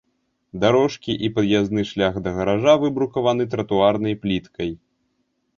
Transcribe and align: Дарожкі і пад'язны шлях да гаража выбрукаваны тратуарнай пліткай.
Дарожкі 0.61 1.13
і 1.27 1.29
пад'язны 1.35 1.83
шлях 1.91 2.17
да 2.29 2.33
гаража 2.37 2.73
выбрукаваны 2.85 3.43
тратуарнай 3.53 4.21
пліткай. 4.25 4.69